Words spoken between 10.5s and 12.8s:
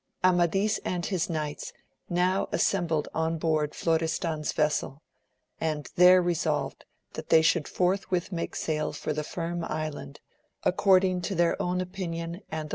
according to their own opinion and the AMADIS OF GAUL.